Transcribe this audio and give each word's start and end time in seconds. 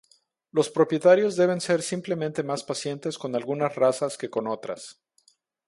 Los 0.51 0.67
propietarios 0.71 1.35
deben 1.35 1.61
ser 1.61 1.83
simplemente 1.83 2.41
más 2.41 2.63
pacientes 2.63 3.19
con 3.19 3.35
algunas 3.35 3.75
razas 3.75 4.17
que 4.17 4.31
con 4.31 4.47
otras. 4.47 4.99